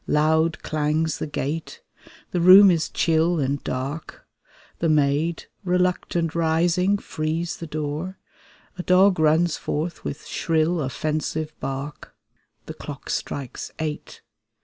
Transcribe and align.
Loud 0.07 0.63
clangs 0.63 1.19
the 1.19 1.27
gate; 1.27 1.83
the 2.31 2.41
room 2.41 2.71
is 2.71 2.89
chill 2.89 3.39
and 3.39 3.63
dark. 3.63 4.25
The 4.79 4.89
maid, 4.89 5.45
reluctant 5.63 6.33
rising, 6.33 6.97
frees 6.97 7.57
the 7.57 7.67
door; 7.67 8.17
A 8.79 8.81
dog 8.81 9.19
runs 9.19 9.57
forth 9.57 10.03
with 10.03 10.25
shrill, 10.25 10.81
offensive 10.81 11.53
bark. 11.59 12.15
The 12.65 12.73
clock 12.73 13.11
strikes 13.11 13.71
eight! 13.77 14.23